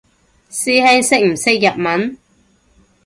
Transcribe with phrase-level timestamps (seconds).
[0.49, 2.17] 師兄識唔識日文？